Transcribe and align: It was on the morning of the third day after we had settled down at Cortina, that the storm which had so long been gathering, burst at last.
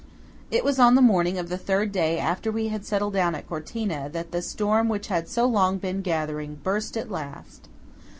It 0.49 0.63
was 0.63 0.79
on 0.79 0.95
the 0.95 1.01
morning 1.03 1.37
of 1.37 1.47
the 1.47 1.59
third 1.59 1.91
day 1.91 2.17
after 2.17 2.51
we 2.51 2.69
had 2.69 2.83
settled 2.83 3.13
down 3.13 3.35
at 3.35 3.47
Cortina, 3.47 4.09
that 4.11 4.31
the 4.31 4.41
storm 4.41 4.89
which 4.89 5.09
had 5.09 5.29
so 5.29 5.45
long 5.45 5.77
been 5.77 6.01
gathering, 6.01 6.55
burst 6.63 6.97
at 6.97 7.11
last. 7.11 7.69